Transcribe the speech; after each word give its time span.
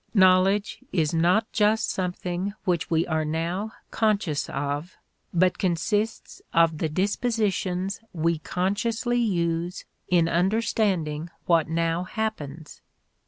Knowledge 0.15 0.79
is 0.91 1.13
not 1.13 1.51
just 1.51 1.91
something 1.91 2.55
which 2.65 2.89
we 2.89 3.05
are 3.05 3.23
now 3.23 3.73
conscious 3.91 4.49
of, 4.49 4.97
but 5.31 5.59
consists 5.59 6.41
of 6.55 6.79
the 6.79 6.89
dispositions 6.89 7.99
we 8.11 8.39
consciously 8.39 9.19
use 9.19 9.85
in 10.09 10.27
understanding 10.27 11.29
what 11.45 11.69
now 11.69 12.05
happens. 12.05 12.81